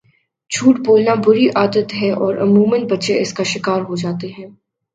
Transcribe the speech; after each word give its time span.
جھوٹ 0.51 0.79
بولنا 0.85 1.13
بُری 1.25 1.47
عادت 1.55 1.93
ہے 1.93 2.11
اور 2.13 2.37
عموماً 2.37 2.87
بچے 2.87 3.19
اس 3.21 3.33
کا 3.33 3.43
شکار 3.43 3.81
ہوجاتے 3.81 4.27
ہیں 4.27 4.47